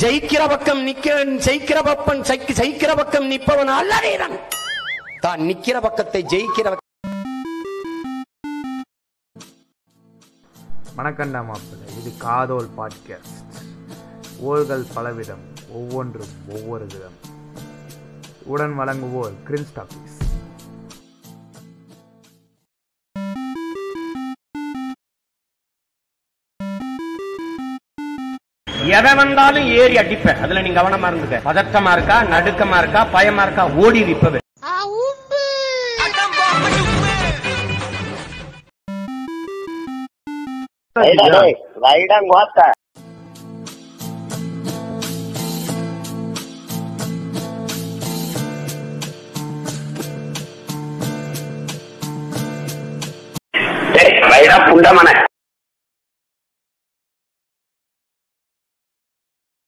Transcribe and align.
ஜெயிக்கிற 0.00 0.42
பக்கம் 0.48 0.80
நிக்க 0.86 1.06
ஜெயிக்கிற 1.44 1.78
பப்பன் 1.86 2.18
ஜெயிக்கிற 2.58 2.96
பக்கம் 2.96 3.30
நிற்பவன் 3.30 3.70
அல்ல 3.76 4.00
வீரன் 4.04 4.34
தான் 5.20 5.40
நிக்கிற 5.40 5.76
பக்கத்தை 5.80 6.20
ஜெயிக்கிற 6.24 6.66
பக்கம். 6.72 6.82
வணக்கண்டா 10.98 11.40
மாப்பிள்ளை. 11.44 11.86
இது 12.00 12.12
காதோல் 12.16 12.68
பாட்காஸ்ட் 12.78 13.40
ஓர்கள் 14.50 14.84
பலவிதம் 14.94 15.44
ஒவ்வொன்றும் 15.70 16.34
ஒவ்வொரு 16.48 16.86
விதம். 16.86 17.16
உடன் 18.44 18.78
வழங்குவோர் 18.78 19.36
கிரின்ஸ்ட் 19.48 19.80
எதை 28.98 29.12
வந்தாலும் 29.14 29.66
ஏறி 29.80 29.96
அடிப்ப. 30.02 30.34
அதுல 30.44 30.62
நீ 30.66 30.70
கவனமா 30.70 31.08
இருந்துக்க. 31.10 31.38
பதட்டமா 31.48 31.92
இருக்கா 31.96 32.16
நடுக்கமா 32.34 32.78
இருக்கா 32.82 33.02
பயமா 33.16 33.42
இருக்கா 33.42 33.66
ஓடி 33.84 34.02
ரைடா 54.32 54.56
புண்டமன. 54.68 55.08